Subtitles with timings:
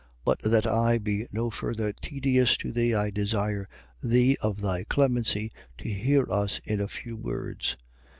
[0.01, 0.07] 24:4.
[0.25, 3.69] But that I be no further tedious to thee, I desire
[4.01, 7.77] thee of thy clemency to hear us in a few words.